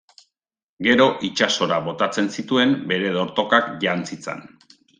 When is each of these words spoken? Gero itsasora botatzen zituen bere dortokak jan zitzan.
Gero 0.87 1.05
itsasora 1.27 1.77
botatzen 1.89 2.29
zituen 2.39 2.73
bere 2.93 3.13
dortokak 3.19 3.71
jan 3.87 4.03
zitzan. 4.13 4.43